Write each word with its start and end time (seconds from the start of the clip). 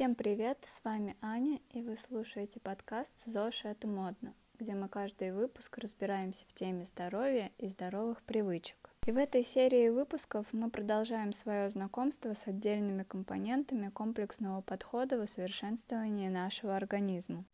Всем 0.00 0.14
привет, 0.14 0.56
с 0.62 0.82
вами 0.82 1.14
Аня, 1.20 1.60
и 1.72 1.82
вы 1.82 1.94
слушаете 1.94 2.58
подкаст 2.58 3.12
«ЗОЖ– 3.26 3.60
это 3.66 3.86
модно», 3.86 4.32
где 4.58 4.72
мы 4.72 4.88
каждый 4.88 5.30
выпуск 5.30 5.76
разбираемся 5.76 6.46
в 6.48 6.54
теме 6.54 6.86
здоровья 6.86 7.50
и 7.58 7.66
здоровых 7.66 8.22
привычек. 8.22 8.78
И 9.06 9.12
в 9.12 9.18
этой 9.18 9.44
серии 9.44 9.90
выпусков 9.90 10.46
мы 10.52 10.70
продолжаем 10.70 11.34
свое 11.34 11.68
знакомство 11.68 12.32
с 12.32 12.46
отдельными 12.46 13.02
компонентами 13.02 13.90
комплексного 13.90 14.62
подхода 14.62 15.18
в 15.18 15.24
усовершенствовании 15.24 16.30
нашего 16.30 16.76
организма. 16.76 17.44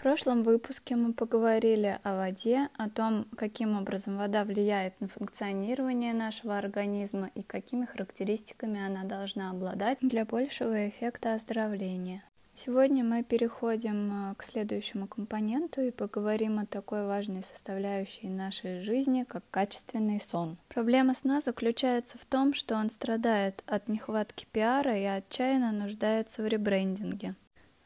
В 0.00 0.02
прошлом 0.02 0.44
выпуске 0.44 0.96
мы 0.96 1.12
поговорили 1.12 2.00
о 2.02 2.16
воде, 2.16 2.70
о 2.78 2.88
том, 2.88 3.26
каким 3.36 3.76
образом 3.76 4.16
вода 4.16 4.44
влияет 4.44 4.98
на 4.98 5.08
функционирование 5.08 6.14
нашего 6.14 6.56
организма 6.56 7.30
и 7.34 7.42
какими 7.42 7.84
характеристиками 7.84 8.80
она 8.80 9.04
должна 9.04 9.50
обладать 9.50 9.98
для 10.00 10.24
большего 10.24 10.88
эффекта 10.88 11.34
оздоровления. 11.34 12.24
Сегодня 12.54 13.04
мы 13.04 13.22
переходим 13.22 14.30
э, 14.30 14.34
к 14.36 14.42
следующему 14.42 15.06
компоненту 15.06 15.82
и 15.82 15.90
поговорим 15.90 16.60
о 16.60 16.64
такой 16.64 17.06
важной 17.06 17.42
составляющей 17.42 18.30
нашей 18.30 18.80
жизни, 18.80 19.26
как 19.28 19.44
качественный 19.50 20.18
сон. 20.18 20.56
Проблема 20.68 21.12
сна 21.12 21.42
заключается 21.42 22.16
в 22.16 22.24
том, 22.24 22.54
что 22.54 22.76
он 22.76 22.88
страдает 22.88 23.62
от 23.66 23.88
нехватки 23.88 24.46
пиара 24.50 24.96
и 24.96 25.04
отчаянно 25.04 25.72
нуждается 25.72 26.42
в 26.42 26.46
ребрендинге. 26.46 27.34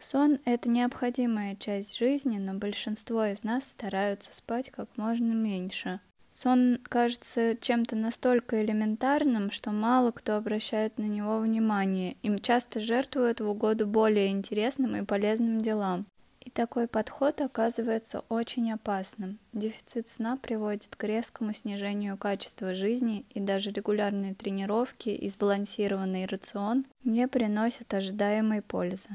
Сон– 0.04 0.38
это 0.44 0.68
необходимая 0.68 1.56
часть 1.56 1.96
жизни, 1.96 2.36
но 2.36 2.52
большинство 2.52 3.24
из 3.24 3.42
нас 3.42 3.64
стараются 3.64 4.34
спать 4.34 4.68
как 4.68 4.86
можно 4.98 5.32
меньше. 5.32 5.98
Сон 6.30 6.78
кажется 6.82 7.56
чем-то 7.56 7.96
настолько 7.96 8.62
элементарным, 8.62 9.50
что 9.50 9.70
мало 9.70 10.10
кто 10.10 10.36
обращает 10.36 10.98
на 10.98 11.04
него 11.04 11.38
внимание. 11.38 12.18
Им 12.22 12.38
часто 12.38 12.80
жертвуют 12.80 13.40
в 13.40 13.48
угоду 13.48 13.86
более 13.86 14.28
интересным 14.28 14.94
и 14.94 15.06
полезным 15.06 15.58
делам. 15.58 16.04
И 16.42 16.50
такой 16.50 16.86
подход 16.86 17.40
оказывается 17.40 18.24
очень 18.28 18.70
опасным. 18.72 19.38
Дефицит 19.54 20.10
сна 20.10 20.36
приводит 20.36 20.96
к 20.96 21.04
резкому 21.04 21.54
снижению 21.54 22.18
качества 22.18 22.74
жизни, 22.74 23.24
и 23.30 23.40
даже 23.40 23.70
регулярные 23.70 24.34
тренировки 24.34 25.08
и 25.08 25.30
сбалансированный 25.30 26.26
рацион 26.26 26.84
не 27.04 27.26
приносят 27.26 27.94
ожидаемой 27.94 28.60
пользы. 28.60 29.08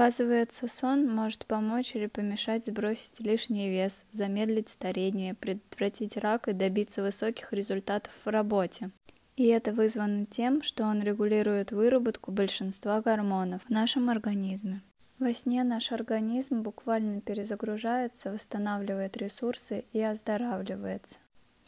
Оказывается, 0.00 0.66
сон 0.66 1.06
может 1.06 1.44
помочь 1.44 1.94
или 1.94 2.06
помешать 2.06 2.64
сбросить 2.64 3.20
лишний 3.20 3.68
вес, 3.68 4.06
замедлить 4.12 4.70
старение, 4.70 5.34
предотвратить 5.34 6.16
рак 6.16 6.48
и 6.48 6.54
добиться 6.54 7.02
высоких 7.02 7.52
результатов 7.52 8.10
в 8.24 8.26
работе. 8.26 8.92
И 9.36 9.44
это 9.48 9.74
вызвано 9.74 10.24
тем, 10.24 10.62
что 10.62 10.84
он 10.84 11.02
регулирует 11.02 11.70
выработку 11.70 12.30
большинства 12.30 13.02
гормонов 13.02 13.60
в 13.66 13.68
нашем 13.68 14.08
организме. 14.08 14.80
Во 15.18 15.34
сне 15.34 15.64
наш 15.64 15.92
организм 15.92 16.62
буквально 16.62 17.20
перезагружается, 17.20 18.32
восстанавливает 18.32 19.18
ресурсы 19.18 19.84
и 19.92 20.00
оздоравливается. 20.00 21.18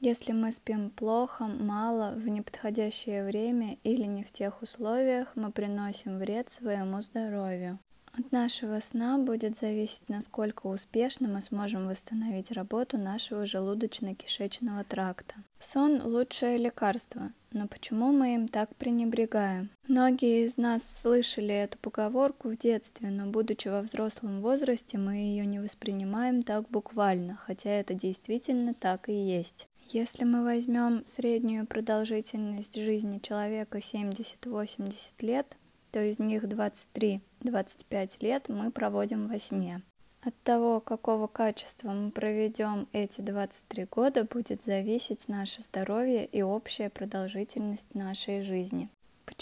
Если 0.01 0.33
мы 0.33 0.53
спим 0.53 0.89
плохо, 0.89 1.45
мало, 1.45 2.15
в 2.17 2.27
неподходящее 2.29 3.27
время 3.27 3.77
или 3.85 4.05
не 4.05 4.25
в 4.25 4.33
тех 4.33 4.63
условиях, 4.63 5.33
мы 5.35 5.53
приносим 5.53 6.17
вред 6.19 6.49
своему 6.49 7.03
здоровью. 7.03 7.79
От 8.15 8.31
нашего 8.31 8.79
сна 8.81 9.17
будет 9.17 9.57
зависеть, 9.57 10.07
насколько 10.11 10.67
успешно 10.67 11.29
мы 11.29 11.41
сможем 11.41 11.89
восстановить 11.89 12.53
работу 12.53 12.99
нашего 12.99 13.45
желудочно-кишечного 13.45 14.85
тракта. 14.85 15.37
Сон– 15.59 16.03
лучшее 16.05 16.59
лекарство, 16.59 17.33
но 17.53 17.67
почему 17.69 18.13
мы 18.13 18.35
им 18.35 18.49
так 18.49 18.77
пренебрегаем? 18.77 19.71
Многие 19.89 20.45
из 20.45 20.59
нас 20.59 20.83
слышали 21.01 21.55
эту 21.55 21.79
поговорку 21.79 22.51
в 22.51 22.59
детстве, 22.59 23.09
но 23.09 23.27
будучи 23.31 23.69
во 23.69 23.81
взрослом 23.81 24.43
возрасте, 24.43 24.99
мы 24.99 25.15
ее 25.15 25.47
не 25.47 25.59
воспринимаем 25.59 26.43
так 26.43 26.69
буквально, 26.69 27.37
хотя 27.37 27.71
это 27.71 27.95
действительно 27.95 28.75
так 28.75 29.09
и 29.09 29.15
есть. 29.15 29.69
Если 29.89 30.25
мы 30.25 30.45
возьмем 30.45 31.03
среднюю 31.07 31.67
продолжительность 31.67 32.77
жизни 32.77 33.19
человека 33.19 33.79
70-80 33.79 34.93
лет, 35.21 35.57
то 35.93 36.03
из 36.03 36.19
них 36.19 36.45
23-25 36.45 37.21
лет 38.21 38.49
мы 38.49 38.73
проводим 38.73 39.29
во 39.29 39.39
сне. 39.39 39.83
От 40.23 40.35
того, 40.43 40.81
какого 40.81 41.27
качества 41.27 41.91
мы 41.91 42.11
проведем 42.11 42.89
эти 42.93 43.21
23 43.21 43.87
года, 43.91 44.25
будет 44.25 44.63
зависеть 44.63 45.29
наше 45.29 45.63
здоровье 45.63 46.25
и 46.25 46.43
общая 46.43 46.91
продолжительность 46.91 47.95
нашей 47.95 48.41
жизни. 48.41 48.89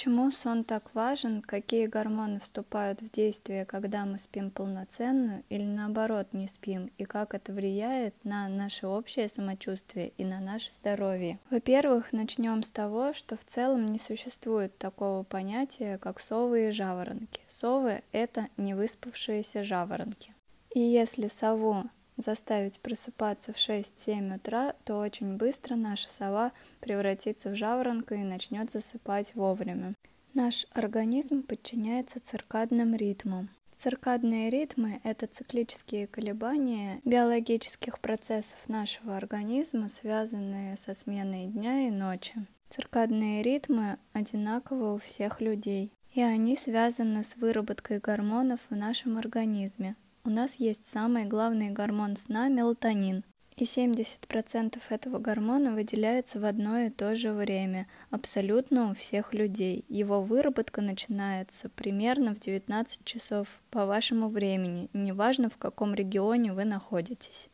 Почему 0.00 0.30
сон 0.30 0.64
так 0.64 0.94
важен, 0.94 1.42
какие 1.42 1.84
гормоны 1.84 2.40
вступают 2.40 3.02
в 3.02 3.10
действие, 3.10 3.66
когда 3.66 4.06
мы 4.06 4.16
спим 4.16 4.50
полноценно 4.50 5.42
или 5.50 5.64
наоборот 5.64 6.28
не 6.32 6.48
спим, 6.48 6.90
и 6.96 7.04
как 7.04 7.34
это 7.34 7.52
влияет 7.52 8.14
на 8.24 8.48
наше 8.48 8.86
общее 8.86 9.28
самочувствие 9.28 10.12
и 10.16 10.24
на 10.24 10.40
наше 10.40 10.70
здоровье. 10.70 11.38
Во-первых, 11.50 12.14
начнем 12.14 12.62
с 12.62 12.70
того, 12.70 13.12
что 13.12 13.36
в 13.36 13.44
целом 13.44 13.84
не 13.92 13.98
существует 13.98 14.78
такого 14.78 15.22
понятия, 15.22 15.98
как 15.98 16.18
совы 16.18 16.68
и 16.68 16.70
жаворонки. 16.70 17.42
Совы– 17.46 18.00
это 18.12 18.46
невыспавшиеся 18.56 19.62
жаворонки. 19.62 20.32
И 20.74 20.80
если 20.80 21.26
сову 21.26 21.90
заставить 22.20 22.80
просыпаться 22.80 23.52
в 23.52 23.56
6-7 23.56 24.36
утра, 24.36 24.74
то 24.84 24.98
очень 24.98 25.36
быстро 25.36 25.76
наша 25.76 26.08
сова 26.08 26.52
превратится 26.80 27.50
в 27.50 27.54
жаворонка 27.54 28.14
и 28.14 28.22
начнет 28.22 28.70
засыпать 28.70 29.34
вовремя. 29.34 29.94
Наш 30.34 30.66
организм 30.72 31.42
подчиняется 31.42 32.20
циркадным 32.20 32.94
ритмам. 32.94 33.48
Циркадные 33.74 34.50
ритмы– 34.50 35.00
это 35.04 35.26
циклические 35.26 36.06
колебания 36.06 37.00
биологических 37.06 37.98
процессов 37.98 38.68
нашего 38.68 39.16
организма, 39.16 39.88
связанные 39.88 40.76
со 40.76 40.92
сменой 40.92 41.46
дня 41.46 41.88
и 41.88 41.90
ночи. 41.90 42.34
Циркадные 42.68 43.42
ритмы 43.42 43.96
одинаковы 44.12 44.94
у 44.94 44.98
всех 44.98 45.40
людей, 45.40 45.90
и 46.12 46.20
они 46.20 46.56
связаны 46.56 47.24
с 47.24 47.36
выработкой 47.36 48.00
гормонов 48.00 48.60
в 48.68 48.76
нашем 48.76 49.16
организме, 49.16 49.96
у 50.24 50.30
нас 50.30 50.56
есть 50.56 50.86
самый 50.86 51.24
главный 51.24 51.70
гормон 51.70 52.16
сна– 52.16 52.48
мелатонин. 52.48 53.24
И 53.56 53.64
70% 53.64 54.78
этого 54.88 55.18
гормона 55.18 55.72
выделяется 55.72 56.40
в 56.40 56.44
одно 56.44 56.78
и 56.78 56.90
то 56.90 57.14
же 57.14 57.32
время, 57.32 57.86
абсолютно 58.10 58.90
у 58.90 58.94
всех 58.94 59.34
людей. 59.34 59.84
Его 59.88 60.22
выработка 60.22 60.80
начинается 60.80 61.68
примерно 61.68 62.34
в 62.34 62.40
19 62.40 63.04
часов 63.04 63.48
по 63.70 63.86
вашему 63.86 64.28
времени, 64.28 64.88
неважно 64.92 65.50
в 65.50 65.58
каком 65.58 65.94
регионе 65.94 66.52
вы 66.52 66.64
находитесь. 66.64 67.48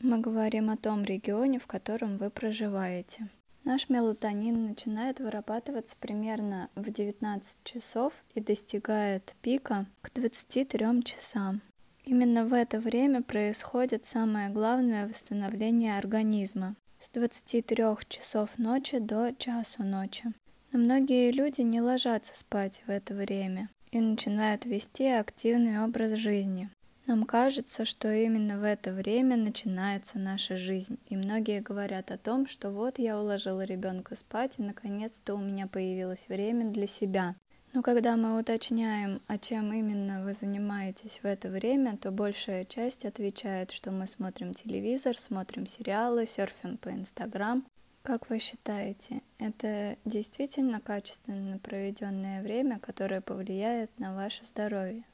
Мы 0.00 0.18
говорим 0.18 0.70
о 0.70 0.76
том 0.76 1.04
регионе, 1.04 1.58
в 1.58 1.66
котором 1.66 2.16
вы 2.16 2.30
проживаете. 2.30 3.28
Наш 3.64 3.88
мелатонин 3.88 4.66
начинает 4.66 5.20
вырабатываться 5.20 5.96
примерно 6.00 6.68
в 6.74 6.90
19 6.90 7.58
часов 7.62 8.12
и 8.34 8.40
достигает 8.40 9.34
пика 9.40 9.86
к 10.00 10.12
23 10.12 11.04
часам. 11.04 11.62
Именно 12.04 12.44
в 12.44 12.52
это 12.52 12.80
время 12.80 13.22
происходит 13.22 14.04
самое 14.04 14.50
главное 14.50 15.06
восстановление 15.06 15.98
организма 15.98 16.74
с 16.98 17.08
23 17.10 17.84
часов 18.08 18.58
ночи 18.58 18.98
до 18.98 19.32
часу 19.38 19.84
ночи. 19.84 20.32
Но 20.72 20.80
многие 20.80 21.30
люди 21.30 21.60
не 21.60 21.80
ложатся 21.80 22.36
спать 22.36 22.82
в 22.86 22.90
это 22.90 23.14
время 23.14 23.68
и 23.92 24.00
начинают 24.00 24.64
вести 24.64 25.06
активный 25.06 25.84
образ 25.84 26.12
жизни. 26.18 26.70
Нам 27.06 27.24
кажется, 27.24 27.84
что 27.84 28.12
именно 28.12 28.58
в 28.58 28.64
это 28.64 28.92
время 28.92 29.36
начинается 29.36 30.18
наша 30.18 30.56
жизнь, 30.56 30.98
и 31.08 31.16
многие 31.16 31.60
говорят 31.60 32.10
о 32.10 32.18
том, 32.18 32.46
что 32.46 32.70
вот 32.70 32.98
я 32.98 33.20
уложила 33.20 33.64
ребенка 33.64 34.14
спать, 34.14 34.54
и 34.58 34.62
наконец-то 34.62 35.34
у 35.34 35.38
меня 35.38 35.66
появилось 35.66 36.28
время 36.28 36.70
для 36.70 36.86
себя. 36.86 37.34
Но 37.74 37.82
когда 37.82 38.16
мы 38.16 38.38
уточняем, 38.38 39.22
а 39.28 39.38
чем 39.38 39.72
именно 39.72 40.22
вы 40.22 40.34
занимаетесь 40.34 41.20
в 41.22 41.24
это 41.24 41.48
время, 41.48 41.96
то 41.96 42.10
большая 42.10 42.66
часть 42.66 43.06
отвечает, 43.06 43.70
что 43.70 43.90
мы 43.90 44.06
смотрим 44.06 44.52
телевизор, 44.52 45.18
смотрим 45.18 45.66
сериалы, 45.66 46.26
серфим 46.26 46.76
по 46.76 46.90
Инстаграм. 46.90 47.64
Как 48.02 48.28
вы 48.28 48.40
считаете, 48.40 49.22
это 49.38 49.96
действительно 50.04 50.80
качественно 50.80 51.58
проведенное 51.58 52.42
время, 52.42 52.78
которое 52.78 53.20
повлияет 53.20 53.96
на 53.98 54.14
ваше 54.14 54.44
здоровье? 54.44 55.04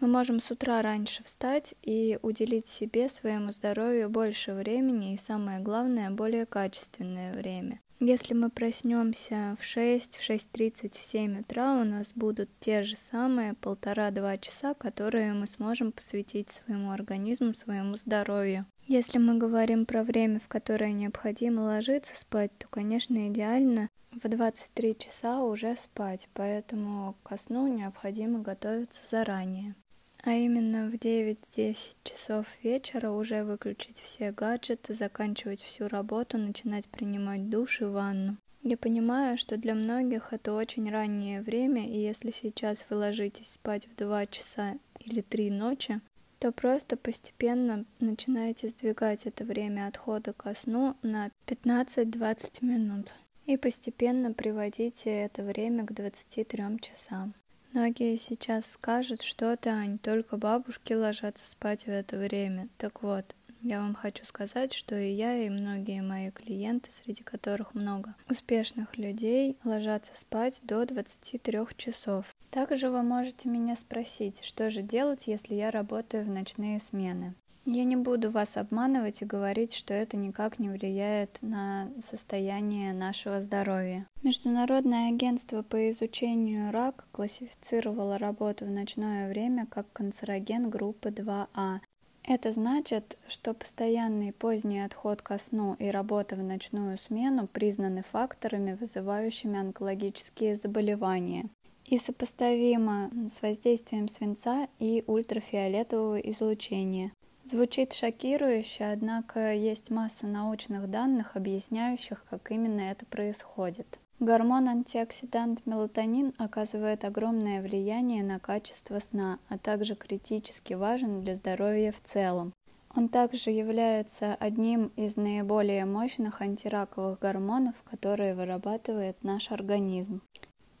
Мы 0.00 0.08
можем 0.08 0.40
с 0.40 0.50
утра 0.50 0.82
раньше 0.82 1.22
встать 1.22 1.76
и 1.82 2.18
уделить 2.22 2.66
себе, 2.66 3.08
своему 3.08 3.52
здоровью 3.52 4.10
больше 4.10 4.54
времени 4.54 5.14
и, 5.14 5.18
самое 5.18 5.60
главное, 5.60 6.10
более 6.10 6.46
качественное 6.46 7.32
время. 7.32 7.81
Если 8.04 8.34
мы 8.34 8.50
проснемся 8.50 9.56
в 9.60 9.64
6, 9.64 10.16
в 10.16 10.28
6.30, 10.28 10.90
в 10.90 11.02
7 11.04 11.38
утра, 11.38 11.80
у 11.80 11.84
нас 11.84 12.10
будут 12.16 12.50
те 12.58 12.82
же 12.82 12.96
самые 12.96 13.54
полтора-два 13.54 14.38
часа, 14.38 14.74
которые 14.74 15.34
мы 15.34 15.46
сможем 15.46 15.92
посвятить 15.92 16.50
своему 16.50 16.90
организму, 16.90 17.54
своему 17.54 17.94
здоровью. 17.94 18.66
Если 18.88 19.18
мы 19.18 19.38
говорим 19.38 19.86
про 19.86 20.02
время, 20.02 20.40
в 20.40 20.48
которое 20.48 20.92
необходимо 20.92 21.60
ложиться 21.60 22.16
спать, 22.16 22.50
то, 22.58 22.66
конечно, 22.66 23.28
идеально 23.28 23.88
в 24.10 24.28
23 24.28 24.98
часа 24.98 25.40
уже 25.44 25.76
спать, 25.76 26.28
поэтому 26.34 27.14
ко 27.22 27.36
сну 27.36 27.68
необходимо 27.68 28.40
готовиться 28.40 29.00
заранее. 29.08 29.76
А 30.24 30.34
именно 30.34 30.88
в 30.88 30.94
9-10 30.94 31.96
часов 32.04 32.46
вечера 32.62 33.10
уже 33.10 33.42
выключить 33.42 34.00
все 34.00 34.30
гаджеты, 34.30 34.94
заканчивать 34.94 35.62
всю 35.62 35.88
работу, 35.88 36.38
начинать 36.38 36.88
принимать 36.88 37.50
душ 37.50 37.80
и 37.80 37.84
ванну. 37.84 38.36
Я 38.62 38.76
понимаю, 38.76 39.36
что 39.36 39.56
для 39.56 39.74
многих 39.74 40.32
это 40.32 40.52
очень 40.52 40.88
раннее 40.88 41.42
время, 41.42 41.88
и 41.88 41.98
если 41.98 42.30
сейчас 42.30 42.86
вы 42.88 42.98
ложитесь 42.98 43.50
спать 43.50 43.88
в 43.88 43.96
2 43.96 44.26
часа 44.26 44.74
или 45.00 45.22
3 45.22 45.50
ночи, 45.50 46.00
то 46.38 46.52
просто 46.52 46.96
постепенно 46.96 47.84
начинаете 47.98 48.68
сдвигать 48.68 49.26
это 49.26 49.44
время 49.44 49.88
отхода 49.88 50.32
ко 50.32 50.54
сну 50.54 50.96
на 51.02 51.30
15-20 51.46 52.64
минут. 52.64 53.12
И 53.46 53.56
постепенно 53.56 54.32
приводите 54.32 55.10
это 55.10 55.42
время 55.42 55.84
к 55.84 55.92
23 55.92 56.78
часам. 56.80 57.34
Многие 57.72 58.16
сейчас 58.16 58.72
скажут, 58.72 59.22
что 59.22 59.56
ты, 59.56 59.70
Ань, 59.70 59.98
только 59.98 60.36
бабушки 60.36 60.92
ложатся 60.92 61.48
спать 61.48 61.84
в 61.84 61.88
это 61.88 62.18
время. 62.18 62.68
Так 62.76 63.02
вот, 63.02 63.34
я 63.62 63.80
вам 63.80 63.94
хочу 63.94 64.26
сказать, 64.26 64.74
что 64.74 64.94
и 64.94 65.10
я, 65.10 65.38
и 65.38 65.48
многие 65.48 66.02
мои 66.02 66.30
клиенты, 66.30 66.90
среди 66.90 67.22
которых 67.22 67.74
много 67.74 68.14
успешных 68.28 68.98
людей, 68.98 69.56
ложатся 69.64 70.12
спать 70.14 70.60
до 70.64 70.84
23 70.84 71.60
часов. 71.78 72.26
Также 72.50 72.90
вы 72.90 73.02
можете 73.02 73.48
меня 73.48 73.74
спросить, 73.74 74.44
что 74.44 74.68
же 74.68 74.82
делать, 74.82 75.26
если 75.26 75.54
я 75.54 75.70
работаю 75.70 76.24
в 76.24 76.28
ночные 76.28 76.78
смены. 76.78 77.34
Я 77.64 77.84
не 77.84 77.94
буду 77.94 78.28
вас 78.28 78.56
обманывать 78.56 79.22
и 79.22 79.24
говорить, 79.24 79.72
что 79.72 79.94
это 79.94 80.16
никак 80.16 80.58
не 80.58 80.68
влияет 80.68 81.38
на 81.42 81.92
состояние 82.04 82.92
нашего 82.92 83.40
здоровья. 83.40 84.06
Международное 84.24 85.10
агентство 85.10 85.62
по 85.62 85.88
изучению 85.90 86.72
рака 86.72 87.04
классифицировало 87.12 88.18
работу 88.18 88.64
в 88.64 88.70
ночное 88.70 89.28
время 89.28 89.66
как 89.66 89.86
канцероген 89.92 90.70
группы 90.70 91.10
2А. 91.10 91.78
Это 92.24 92.50
значит, 92.50 93.16
что 93.28 93.54
постоянный 93.54 94.32
поздний 94.32 94.80
отход 94.80 95.22
ко 95.22 95.38
сну 95.38 95.74
и 95.78 95.88
работа 95.88 96.34
в 96.34 96.42
ночную 96.42 96.98
смену 96.98 97.46
признаны 97.46 98.02
факторами, 98.02 98.74
вызывающими 98.74 99.58
онкологические 99.60 100.56
заболевания 100.56 101.48
и 101.84 101.96
сопоставимо 101.96 103.10
с 103.28 103.42
воздействием 103.42 104.08
свинца 104.08 104.66
и 104.78 105.04
ультрафиолетового 105.06 106.18
излучения. 106.18 107.12
Звучит 107.52 107.92
шокирующе, 107.92 108.84
однако 108.84 109.52
есть 109.52 109.90
масса 109.90 110.26
научных 110.26 110.88
данных, 110.88 111.36
объясняющих, 111.36 112.24
как 112.30 112.50
именно 112.50 112.80
это 112.80 113.04
происходит. 113.04 113.98
Гормон-антиоксидант 114.20 115.66
мелатонин 115.66 116.32
оказывает 116.38 117.04
огромное 117.04 117.60
влияние 117.60 118.24
на 118.24 118.38
качество 118.38 118.98
сна, 119.00 119.38
а 119.50 119.58
также 119.58 119.96
критически 119.96 120.72
важен 120.72 121.20
для 121.20 121.34
здоровья 121.34 121.92
в 121.92 122.00
целом. 122.00 122.54
Он 122.96 123.10
также 123.10 123.50
является 123.50 124.34
одним 124.34 124.86
из 124.96 125.16
наиболее 125.16 125.84
мощных 125.84 126.40
антираковых 126.40 127.18
гормонов, 127.18 127.74
которые 127.84 128.34
вырабатывает 128.34 129.22
наш 129.22 129.50
организм. 129.50 130.22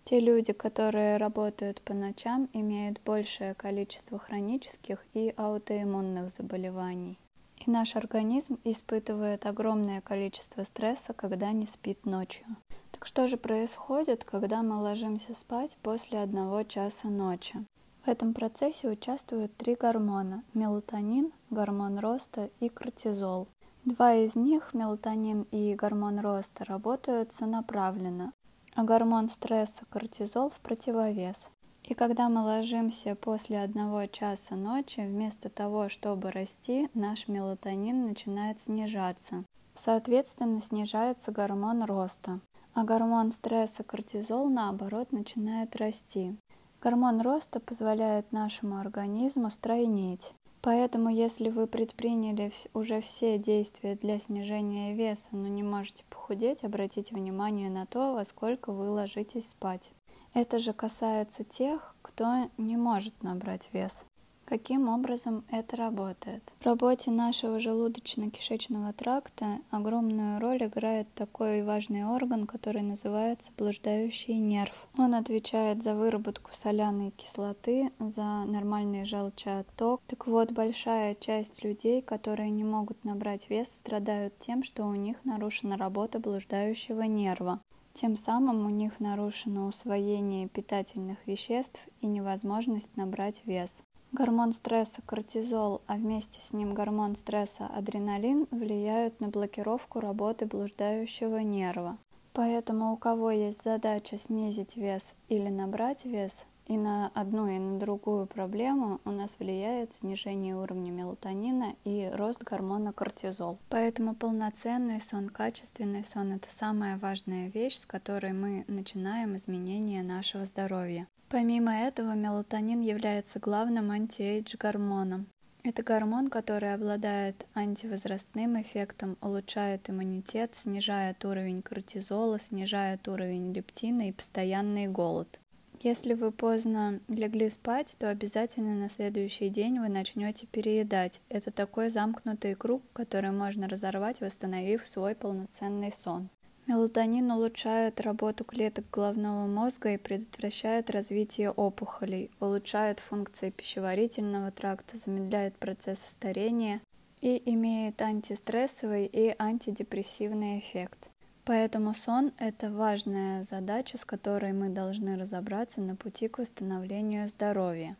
Те 0.04 0.18
люди, 0.18 0.52
которые 0.52 1.16
работают 1.16 1.80
по 1.82 1.94
ночам, 1.94 2.48
имеют 2.52 3.00
большее 3.04 3.54
количество 3.54 4.18
хронических 4.18 5.04
и 5.14 5.32
аутоиммунных 5.36 6.30
заболеваний. 6.30 7.18
И 7.64 7.70
наш 7.70 7.94
организм 7.94 8.58
испытывает 8.64 9.46
огромное 9.46 10.00
количество 10.00 10.64
стресса, 10.64 11.12
когда 11.12 11.52
не 11.52 11.66
спит 11.66 12.04
ночью. 12.04 12.44
Так 12.90 13.06
что 13.06 13.28
же 13.28 13.36
происходит, 13.36 14.24
когда 14.24 14.62
мы 14.62 14.80
ложимся 14.80 15.34
спать 15.34 15.76
после 15.82 16.20
одного 16.20 16.64
часа 16.64 17.08
ночи? 17.08 17.64
В 18.04 18.08
этом 18.08 18.34
процессе 18.34 18.88
участвуют 18.88 19.56
три 19.56 19.76
гормона– 19.76 20.42
мелатонин, 20.54 21.32
гормон 21.50 22.00
роста 22.00 22.50
и 22.58 22.68
кортизол. 22.68 23.46
Два 23.84 24.14
из 24.14 24.34
них, 24.34 24.74
мелатонин 24.74 25.42
и 25.52 25.76
гормон 25.76 26.18
роста, 26.18 26.64
работают 26.64 27.32
сонаправленно, 27.32 28.32
а 28.74 28.84
гормон 28.84 29.28
стресса 29.28 29.84
кортизол 29.90 30.48
в 30.48 30.60
противовес. 30.60 31.50
И 31.84 31.94
когда 31.94 32.28
мы 32.28 32.42
ложимся 32.42 33.14
после 33.16 33.60
одного 33.60 34.06
часа 34.06 34.54
ночи, 34.54 35.00
вместо 35.00 35.48
того, 35.48 35.88
чтобы 35.88 36.30
расти, 36.30 36.88
наш 36.94 37.28
мелатонин 37.28 38.06
начинает 38.06 38.60
снижаться. 38.60 39.44
Соответственно, 39.74 40.60
снижается 40.60 41.32
гормон 41.32 41.82
роста. 41.84 42.40
А 42.74 42.84
гормон 42.84 43.32
стресса 43.32 43.82
кортизол, 43.82 44.48
наоборот, 44.48 45.12
начинает 45.12 45.76
расти. 45.76 46.36
Гормон 46.80 47.20
роста 47.20 47.60
позволяет 47.60 48.32
нашему 48.32 48.78
организму 48.78 49.50
стройнеть. 49.50 50.34
Поэтому, 50.62 51.08
если 51.08 51.50
вы 51.50 51.66
предприняли 51.66 52.52
уже 52.72 53.00
все 53.00 53.36
действия 53.36 53.96
для 53.96 54.20
снижения 54.20 54.94
веса, 54.94 55.30
но 55.32 55.48
не 55.48 55.64
можете 55.64 56.04
похудеть, 56.08 56.62
обратите 56.62 57.16
внимание 57.16 57.68
на 57.68 57.84
то, 57.84 58.14
во 58.14 58.24
сколько 58.24 58.70
вы 58.70 58.88
ложитесь 58.90 59.50
спать. 59.50 59.90
Это 60.34 60.60
же 60.60 60.72
касается 60.72 61.42
тех, 61.42 61.96
кто 62.00 62.48
не 62.58 62.76
может 62.76 63.24
набрать 63.24 63.70
вес. 63.72 64.06
Каким 64.52 64.90
образом 64.90 65.44
это 65.50 65.78
работает? 65.78 66.42
В 66.60 66.66
работе 66.66 67.10
нашего 67.10 67.56
желудочно-кишечного 67.58 68.92
тракта 68.92 69.60
огромную 69.70 70.40
роль 70.40 70.62
играет 70.66 71.08
такой 71.14 71.62
важный 71.62 72.04
орган, 72.04 72.46
который 72.46 72.82
называется 72.82 73.50
блуждающий 73.56 74.34
нерв. 74.34 74.86
Он 74.98 75.14
отвечает 75.14 75.82
за 75.82 75.94
выработку 75.94 76.50
соляной 76.52 77.12
кислоты, 77.12 77.92
за 77.98 78.44
нормальный 78.44 79.06
желчеотток. 79.06 80.02
Так 80.06 80.26
вот, 80.26 80.52
большая 80.52 81.14
часть 81.14 81.64
людей, 81.64 82.02
которые 82.02 82.50
не 82.50 82.62
могут 82.62 83.06
набрать 83.06 83.48
вес, 83.48 83.68
страдают 83.68 84.38
тем, 84.38 84.64
что 84.64 84.84
у 84.84 84.94
них 84.94 85.16
нарушена 85.24 85.78
работа 85.78 86.18
блуждающего 86.18 87.04
нерва. 87.04 87.62
Тем 87.94 88.16
самым 88.16 88.66
у 88.66 88.68
них 88.68 89.00
нарушено 89.00 89.66
усвоение 89.66 90.46
питательных 90.48 91.26
веществ 91.26 91.80
и 92.02 92.06
невозможность 92.06 92.94
набрать 92.98 93.40
вес. 93.46 93.82
Гормон 94.12 94.52
стресса 94.52 95.00
кортизол, 95.06 95.80
а 95.86 95.94
вместе 95.94 96.38
с 96.42 96.52
ним 96.52 96.74
гормон 96.74 97.16
стресса 97.16 97.66
адреналин 97.66 98.46
влияют 98.50 99.20
на 99.20 99.28
блокировку 99.28 100.00
работы 100.00 100.44
блуждающего 100.44 101.38
нерва. 101.38 101.96
Поэтому 102.34 102.92
у 102.92 102.96
кого 102.98 103.30
есть 103.30 103.62
задача 103.64 104.18
снизить 104.18 104.76
вес 104.76 105.14
или 105.30 105.48
набрать 105.48 106.04
вес, 106.04 106.44
и 106.66 106.76
на 106.76 107.10
одну 107.14 107.48
и 107.48 107.58
на 107.58 107.78
другую 107.78 108.26
проблему 108.26 109.00
у 109.04 109.10
нас 109.10 109.38
влияет 109.38 109.92
снижение 109.92 110.56
уровня 110.56 110.90
мелатонина 110.90 111.74
и 111.84 112.10
рост 112.14 112.42
гормона 112.42 112.92
кортизол. 112.92 113.58
Поэтому 113.68 114.14
полноценный 114.14 115.00
сон, 115.00 115.28
качественный 115.28 116.04
сон– 116.04 116.32
это 116.34 116.50
самая 116.50 116.98
важная 116.98 117.48
вещь, 117.48 117.78
с 117.78 117.86
которой 117.86 118.32
мы 118.32 118.64
начинаем 118.68 119.36
изменение 119.36 120.02
нашего 120.02 120.44
здоровья. 120.44 121.08
Помимо 121.28 121.74
этого, 121.74 122.12
мелатонин 122.12 122.80
является 122.80 123.38
главным 123.38 123.90
антиэйдж-гормоном. 123.90 125.26
Это 125.64 125.84
гормон, 125.84 126.26
который 126.26 126.74
обладает 126.74 127.46
антивозрастным 127.54 128.60
эффектом, 128.60 129.16
улучшает 129.20 129.88
иммунитет, 129.88 130.56
снижает 130.56 131.24
уровень 131.24 131.62
кортизола, 131.62 132.40
снижает 132.40 133.06
уровень 133.06 133.52
лептина 133.52 134.08
и 134.08 134.12
постоянный 134.12 134.88
голод. 134.88 135.40
Если 135.82 136.14
вы 136.14 136.30
поздно 136.30 137.00
легли 137.08 137.50
спать, 137.50 137.96
то 137.98 138.08
обязательно 138.08 138.76
на 138.76 138.88
следующий 138.88 139.48
день 139.48 139.80
вы 139.80 139.88
начнете 139.88 140.46
переедать. 140.46 141.20
Это 141.28 141.50
такой 141.50 141.88
замкнутый 141.88 142.54
круг, 142.54 142.84
который 142.92 143.32
можно 143.32 143.68
разорвать, 143.68 144.20
восстановив 144.20 144.86
свой 144.86 145.16
полноценный 145.16 145.90
сон. 145.90 146.28
Мелатонин 146.68 147.28
улучшает 147.32 148.00
работу 148.00 148.44
клеток 148.44 148.84
головного 148.92 149.48
мозга 149.48 149.94
и 149.94 149.96
предотвращает 149.96 150.88
развитие 150.88 151.50
опухолей, 151.50 152.30
улучшает 152.38 153.00
функции 153.00 153.50
пищеварительного 153.50 154.52
тракта, 154.52 154.96
замедляет 154.96 155.56
процессы 155.56 156.08
старения 156.08 156.80
и 157.20 157.42
имеет 157.44 158.00
антистрессовый 158.00 159.06
и 159.06 159.34
антидепрессивный 159.36 160.60
эффект. 160.60 161.11
Поэтому 161.44 161.92
сон– 161.94 162.32
это 162.38 162.70
важная 162.70 163.42
задача, 163.42 163.98
с 163.98 164.04
которой 164.04 164.52
мы 164.52 164.68
должны 164.68 165.16
разобраться 165.16 165.80
на 165.80 165.96
пути 165.96 166.28
к 166.28 166.38
восстановлению 166.38 167.28
здоровья. 167.28 167.96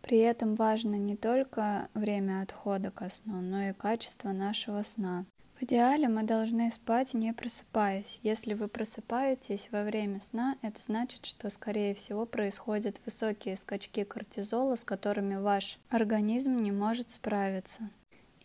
При 0.00 0.18
этом 0.18 0.54
важно 0.54 0.94
не 0.94 1.16
только 1.16 1.88
время 1.92 2.42
отхода 2.42 2.90
ко 2.90 3.10
сну, 3.10 3.40
но 3.40 3.64
и 3.64 3.72
качество 3.72 4.32
нашего 4.32 4.82
сна. 4.82 5.26
В 5.58 5.62
идеале 5.62 6.08
мы 6.08 6.22
должны 6.22 6.70
спать 6.70 7.14
не 7.14 7.32
просыпаясь. 7.32 8.20
Если 8.22 8.54
вы 8.54 8.68
просыпаетесь 8.68 9.68
во 9.72 9.84
время 9.84 10.20
сна, 10.20 10.56
это 10.62 10.78
значит, 10.80 11.24
что 11.24 11.48
скорее 11.48 11.94
всего 11.94 12.26
происходят 12.26 13.00
высокие 13.04 13.56
скачки 13.56 14.04
кортизола, 14.04 14.76
с 14.76 14.84
которыми 14.84 15.36
ваш 15.36 15.78
организм 15.88 16.56
не 16.56 16.72
может 16.72 17.10
справиться. 17.10 17.88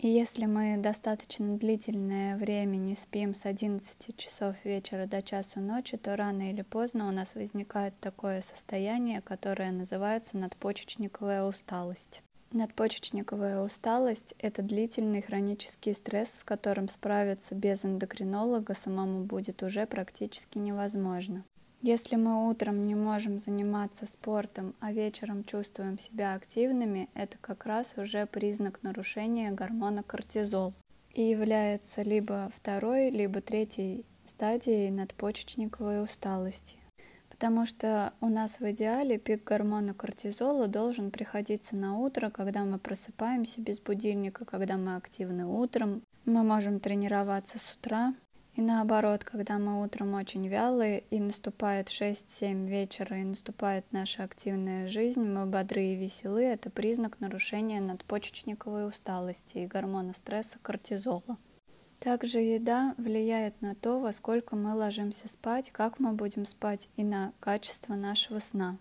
И 0.01 0.07
если 0.07 0.47
мы 0.47 0.77
достаточно 0.77 1.57
длительное 1.57 2.35
время 2.35 2.77
не 2.77 2.95
спим 2.95 3.35
с 3.35 3.45
11 3.45 4.17
часов 4.17 4.55
вечера 4.65 5.05
до 5.05 5.21
часу 5.21 5.59
ночи, 5.59 5.95
то 5.95 6.15
рано 6.15 6.49
или 6.49 6.63
поздно 6.63 7.07
у 7.07 7.11
нас 7.11 7.35
возникает 7.35 7.93
такое 7.99 8.41
состояние, 8.41 9.21
которое 9.21 9.71
называется 9.71 10.37
надпочечниковая 10.37 11.43
усталость. 11.43 12.23
Надпочечниковая 12.51 13.61
усталость– 13.61 14.33
это 14.39 14.63
длительный 14.63 15.21
хронический 15.21 15.93
стресс, 15.93 16.39
с 16.39 16.43
которым 16.43 16.89
справиться 16.89 17.53
без 17.53 17.85
эндокринолога 17.85 18.73
самому 18.73 19.23
будет 19.23 19.61
уже 19.61 19.85
практически 19.85 20.57
невозможно. 20.57 21.45
Если 21.83 22.15
мы 22.15 22.47
утром 22.47 22.85
не 22.85 22.93
можем 22.93 23.39
заниматься 23.39 24.05
спортом, 24.05 24.75
а 24.79 24.91
вечером 24.91 25.43
чувствуем 25.43 25.97
себя 25.97 26.35
активными, 26.35 27.09
это 27.15 27.39
как 27.41 27.65
раз 27.65 27.95
уже 27.97 28.27
признак 28.27 28.83
нарушения 28.83 29.49
гормона 29.49 30.03
кортизол. 30.03 30.73
И 31.15 31.23
является 31.23 32.03
либо 32.03 32.51
второй, 32.55 33.09
либо 33.09 33.41
третьей 33.41 34.05
стадией 34.27 34.91
надпочечниковой 34.91 36.03
усталости. 36.03 36.77
Потому 37.29 37.65
что 37.65 38.13
у 38.21 38.27
нас 38.27 38.59
в 38.59 38.71
идеале 38.71 39.17
пик 39.17 39.43
гормона 39.43 39.95
кортизола 39.95 40.67
должен 40.67 41.09
приходиться 41.09 41.75
на 41.75 41.97
утро, 41.97 42.29
когда 42.29 42.63
мы 42.63 42.77
просыпаемся 42.77 43.59
без 43.59 43.79
будильника, 43.79 44.45
когда 44.45 44.77
мы 44.77 44.97
активны 44.97 45.47
утром, 45.47 46.03
мы 46.25 46.43
можем 46.43 46.79
тренироваться 46.79 47.57
с 47.57 47.73
утра, 47.73 48.13
и 48.55 48.61
наоборот, 48.61 49.23
когда 49.23 49.57
мы 49.59 49.81
утром 49.81 50.13
очень 50.13 50.45
вялые, 50.47 51.03
и 51.09 51.19
наступает 51.19 51.87
6-7 51.87 52.65
вечера, 52.67 53.17
и 53.17 53.23
наступает 53.23 53.85
наша 53.91 54.23
активная 54.23 54.87
жизнь, 54.87 55.23
мы 55.23 55.45
бодры 55.45 55.83
и 55.83 55.95
веселы, 55.95 56.43
это 56.43 56.69
признак 56.69 57.21
нарушения 57.21 57.79
надпочечниковой 57.79 58.87
усталости 58.87 59.59
и 59.59 59.67
гормона 59.67 60.13
стресса 60.13 60.57
кортизола. 60.61 61.37
Также 61.99 62.39
еда 62.39 62.93
влияет 62.97 63.61
на 63.61 63.75
то, 63.75 63.99
во 63.99 64.11
сколько 64.11 64.55
мы 64.55 64.75
ложимся 64.75 65.29
спать, 65.29 65.69
как 65.69 65.99
мы 65.99 66.13
будем 66.13 66.45
спать 66.45 66.89
и 66.97 67.03
на 67.03 67.31
качество 67.39 67.93
нашего 67.93 68.39
сна. 68.39 68.77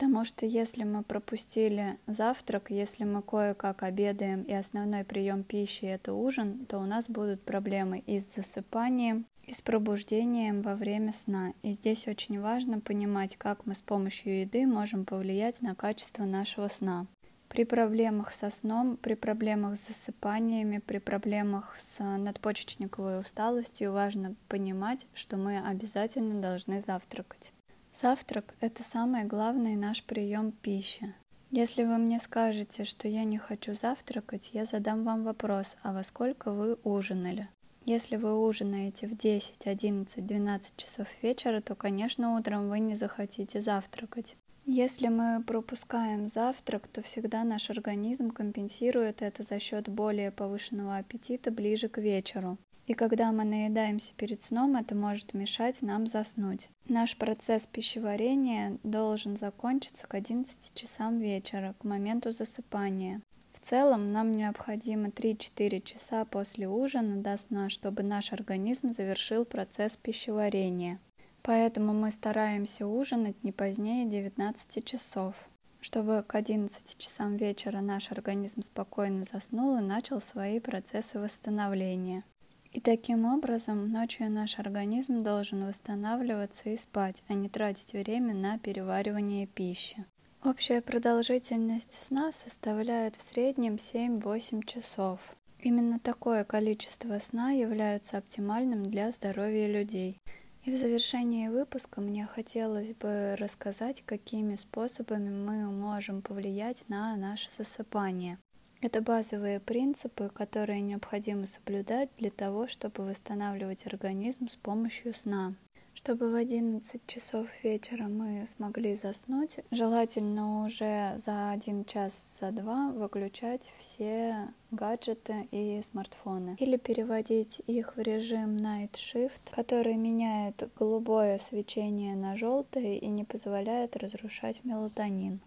Потому 0.00 0.24
что 0.24 0.46
если 0.46 0.84
мы 0.84 1.02
пропустили 1.02 1.98
завтрак, 2.06 2.70
если 2.70 3.04
мы 3.04 3.20
кое-как 3.20 3.82
обедаем 3.82 4.44
и 4.44 4.54
основной 4.54 5.04
прием 5.04 5.42
пищи 5.42 5.84
это 5.84 6.14
ужин, 6.14 6.64
то 6.64 6.78
у 6.78 6.86
нас 6.86 7.10
будут 7.10 7.42
проблемы 7.42 7.98
и 8.06 8.18
с 8.18 8.34
засыпанием, 8.34 9.26
и 9.44 9.52
с 9.52 9.60
пробуждением 9.60 10.62
во 10.62 10.74
время 10.74 11.12
сна. 11.12 11.52
И 11.60 11.72
здесь 11.72 12.08
очень 12.08 12.40
важно 12.40 12.80
понимать, 12.80 13.36
как 13.36 13.66
мы 13.66 13.74
с 13.74 13.82
помощью 13.82 14.40
еды 14.40 14.66
можем 14.66 15.04
повлиять 15.04 15.60
на 15.60 15.74
качество 15.74 16.24
нашего 16.24 16.68
сна. 16.68 17.06
При 17.50 17.64
проблемах 17.64 18.32
со 18.32 18.48
сном, 18.48 18.96
при 18.96 19.12
проблемах 19.12 19.76
с 19.76 19.88
засыпаниями, 19.88 20.78
при 20.78 20.96
проблемах 20.96 21.76
с 21.78 22.02
надпочечниковой 22.02 23.20
усталостью 23.20 23.92
важно 23.92 24.34
понимать, 24.48 25.06
что 25.12 25.36
мы 25.36 25.58
обязательно 25.58 26.40
должны 26.40 26.80
завтракать. 26.80 27.52
Завтрак– 27.92 28.54
это 28.60 28.82
самый 28.82 29.24
главный 29.24 29.74
наш 29.74 30.02
прием 30.04 30.52
пищи. 30.52 31.14
Если 31.50 31.82
вы 31.82 31.98
мне 31.98 32.20
скажете, 32.20 32.84
что 32.84 33.08
я 33.08 33.24
не 33.24 33.36
хочу 33.36 33.74
завтракать, 33.74 34.50
я 34.52 34.64
задам 34.64 35.02
вам 35.04 35.24
вопрос, 35.24 35.76
а 35.82 35.92
во 35.92 36.04
сколько 36.04 36.52
вы 36.52 36.74
ужинали? 36.84 37.48
Если 37.86 38.14
вы 38.16 38.38
ужинаете 38.38 39.08
в 39.08 39.16
10, 39.16 39.66
11, 39.66 40.24
12 40.24 40.76
часов 40.76 41.08
вечера, 41.22 41.60
то, 41.60 41.74
конечно, 41.74 42.36
утром 42.36 42.68
вы 42.68 42.78
не 42.78 42.94
захотите 42.94 43.60
завтракать. 43.60 44.36
Если 44.72 45.08
мы 45.08 45.42
пропускаем 45.42 46.28
завтрак, 46.28 46.86
то 46.86 47.02
всегда 47.02 47.42
наш 47.42 47.70
организм 47.70 48.30
компенсирует 48.30 49.20
это 49.20 49.42
за 49.42 49.58
счет 49.58 49.88
более 49.88 50.30
повышенного 50.30 50.98
аппетита 50.98 51.50
ближе 51.50 51.88
к 51.88 51.98
вечеру. 51.98 52.56
И 52.86 52.94
когда 52.94 53.32
мы 53.32 53.42
наедаемся 53.42 54.14
перед 54.14 54.42
сном, 54.42 54.76
это 54.76 54.94
может 54.94 55.34
мешать 55.34 55.82
нам 55.82 56.06
заснуть. 56.06 56.70
Наш 56.86 57.16
процесс 57.16 57.66
пищеварения 57.66 58.78
должен 58.84 59.36
закончиться 59.36 60.06
к 60.06 60.14
11 60.14 60.72
часам 60.72 61.18
вечера, 61.18 61.74
к 61.80 61.82
моменту 61.82 62.30
засыпания. 62.30 63.22
В 63.52 63.58
целом 63.58 64.06
нам 64.06 64.30
необходимо 64.30 65.08
3-4 65.08 65.82
часа 65.82 66.24
после 66.24 66.68
ужина 66.68 67.20
до 67.20 67.36
сна, 67.38 67.70
чтобы 67.70 68.04
наш 68.04 68.32
организм 68.32 68.92
завершил 68.92 69.44
процесс 69.44 69.96
пищеварения. 69.96 71.00
Поэтому 71.42 71.92
мы 71.92 72.10
стараемся 72.10 72.86
ужинать 72.86 73.42
не 73.42 73.52
позднее 73.52 74.06
19 74.06 74.84
часов, 74.84 75.34
чтобы 75.80 76.22
к 76.26 76.34
11 76.34 76.98
часам 76.98 77.36
вечера 77.36 77.80
наш 77.80 78.12
организм 78.12 78.62
спокойно 78.62 79.24
заснул 79.24 79.78
и 79.78 79.80
начал 79.80 80.20
свои 80.20 80.60
процессы 80.60 81.18
восстановления. 81.18 82.24
И 82.72 82.80
таким 82.80 83.24
образом 83.24 83.88
ночью 83.88 84.30
наш 84.30 84.58
организм 84.58 85.24
должен 85.24 85.66
восстанавливаться 85.66 86.70
и 86.70 86.76
спать, 86.76 87.22
а 87.26 87.34
не 87.34 87.48
тратить 87.48 87.94
время 87.94 88.32
на 88.32 88.58
переваривание 88.58 89.46
пищи. 89.46 90.06
Общая 90.44 90.80
продолжительность 90.80 91.92
сна 91.92 92.30
составляет 92.32 93.16
в 93.16 93.22
среднем 93.22 93.74
7-8 93.74 94.64
часов. 94.64 95.20
Именно 95.58 95.98
такое 95.98 96.44
количество 96.44 97.18
сна 97.18 97.50
является 97.50 98.18
оптимальным 98.18 98.84
для 98.84 99.10
здоровья 99.10 99.66
людей. 99.66 100.18
И 100.64 100.70
в 100.70 100.76
завершении 100.76 101.48
выпуска 101.48 102.02
мне 102.02 102.26
хотелось 102.26 102.92
бы 102.92 103.34
рассказать, 103.38 104.02
какими 104.04 104.56
способами 104.56 105.30
мы 105.30 105.70
можем 105.70 106.20
повлиять 106.20 106.84
на 106.88 107.16
наше 107.16 107.48
засыпание. 107.56 108.38
Это 108.82 109.00
базовые 109.00 109.60
принципы, 109.60 110.30
которые 110.34 110.80
необходимо 110.80 111.46
соблюдать 111.46 112.10
для 112.18 112.30
того, 112.30 112.68
чтобы 112.68 113.04
восстанавливать 113.04 113.86
организм 113.86 114.48
с 114.48 114.56
помощью 114.56 115.14
сна. 115.14 115.54
Чтобы 115.94 116.30
в 116.30 116.34
11 116.34 117.06
часов 117.06 117.46
вечера 117.62 118.04
мы 118.04 118.46
смогли 118.46 118.94
заснуть, 118.94 119.60
желательно 119.70 120.64
уже 120.64 121.18
за 121.24 121.50
один 121.50 121.84
час, 121.84 122.38
за 122.40 122.52
два 122.52 122.90
выключать 122.90 123.72
все 123.78 124.48
гаджеты 124.70 125.48
и 125.50 125.82
смартфоны. 125.82 126.56
Или 126.58 126.76
переводить 126.76 127.60
их 127.66 127.96
в 127.96 128.00
режим 128.00 128.56
Night 128.56 128.92
Shift, 128.92 129.40
который 129.50 129.96
меняет 129.96 130.70
голубое 130.78 131.38
свечение 131.38 132.16
на 132.16 132.36
желтое 132.36 132.98
и 132.98 133.08
не 133.08 133.24
позволяет 133.24 133.96
разрушать 133.96 134.64
мелатонин. 134.64 135.40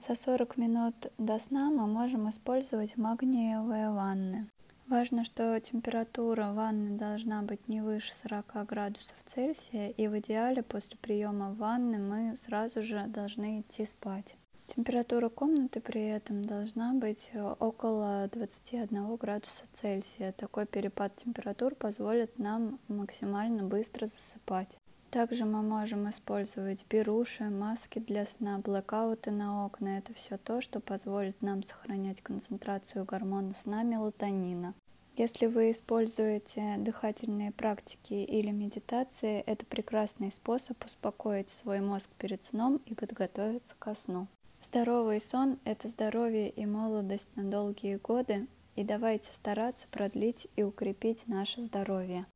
За 0.00 0.14
40 0.14 0.56
минут 0.56 1.12
до 1.18 1.38
сна 1.40 1.70
мы 1.70 1.86
можем 1.88 2.30
использовать 2.30 2.96
магниевые 2.96 3.90
ванны. 3.90 4.48
Важно, 4.88 5.22
что 5.22 5.60
температура 5.60 6.52
ванны 6.54 6.96
должна 6.96 7.42
быть 7.42 7.68
не 7.68 7.82
выше 7.82 8.14
40 8.14 8.66
градусов 8.66 9.16
Цельсия, 9.22 9.90
и 9.90 10.08
в 10.08 10.18
идеале 10.18 10.62
после 10.62 10.96
приема 10.96 11.52
ванны 11.52 11.98
мы 11.98 12.38
сразу 12.38 12.80
же 12.80 13.04
должны 13.06 13.60
идти 13.60 13.84
спать. 13.84 14.36
Температура 14.66 15.28
комнаты 15.28 15.82
при 15.82 16.08
этом 16.08 16.42
должна 16.42 16.94
быть 16.94 17.30
около 17.58 18.30
21 18.32 19.16
градуса 19.16 19.64
Цельсия. 19.74 20.32
Такой 20.32 20.64
перепад 20.64 21.14
температур 21.16 21.74
позволит 21.74 22.38
нам 22.38 22.80
максимально 22.88 23.64
быстро 23.64 24.06
засыпать. 24.06 24.78
Также 25.10 25.46
мы 25.46 25.62
можем 25.62 26.08
использовать 26.10 26.84
беруши, 26.90 27.44
маски 27.44 27.98
для 27.98 28.26
сна, 28.26 28.58
блэкауты 28.58 29.30
на 29.30 29.64
окна. 29.64 29.98
Это 29.98 30.12
все 30.12 30.36
то, 30.36 30.60
что 30.60 30.80
позволит 30.80 31.40
нам 31.40 31.62
сохранять 31.62 32.20
концентрацию 32.20 33.06
гормона 33.06 33.54
сна 33.54 33.82
мелатонина. 33.84 34.74
Если 35.16 35.46
вы 35.46 35.72
используете 35.72 36.76
дыхательные 36.78 37.52
практики 37.52 38.12
или 38.12 38.50
медитации, 38.50 39.40
это 39.40 39.64
прекрасный 39.66 40.30
способ 40.30 40.84
успокоить 40.84 41.48
свой 41.48 41.80
мозг 41.80 42.10
перед 42.18 42.42
сном 42.42 42.80
и 42.84 42.94
подготовиться 42.94 43.74
ко 43.78 43.94
сну. 43.94 44.28
Здоровый 44.62 45.20
сон– 45.20 45.58
это 45.64 45.88
здоровье 45.88 46.50
и 46.50 46.66
молодость 46.66 47.28
на 47.34 47.44
долгие 47.44 47.96
годы, 47.96 48.46
и 48.76 48.84
давайте 48.84 49.32
стараться 49.32 49.88
продлить 49.90 50.48
и 50.54 50.62
укрепить 50.62 51.26
наше 51.26 51.62
здоровье. 51.62 52.26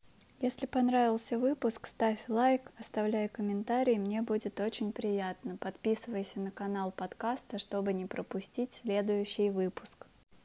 Если 0.43 0.67
понравился 0.67 1.39
выпуск, 1.39 1.87
ставь 1.87 2.19
лайк, 2.27 2.73
оставляй 2.77 3.29
комментарий, 3.29 3.97
мне 3.97 4.23
будет 4.23 4.59
очень 4.59 4.93
приятно. 4.93 5.57
Подписывайся 5.57 6.41
на 6.41 6.51
канал 6.51 6.91
подкаста, 6.91 7.59
чтобы 7.59 7.93
не 7.93 8.07
пропустить 8.07 8.73
следующий 8.73 9.51
выпуск. 9.51 10.05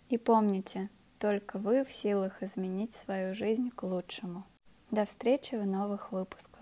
И 0.09 0.19
помните, 0.19 0.91
только 1.17 1.57
вы 1.57 1.83
в 1.83 1.91
силах 1.91 2.43
изменить 2.43 2.93
свою 2.93 3.33
жизнь 3.33 3.71
к 3.71 3.81
лучшему. 3.81 4.43
До 4.91 5.03
встречи 5.03 5.55
в 5.55 5.65
новых 5.65 6.11
выпусках. 6.11 6.56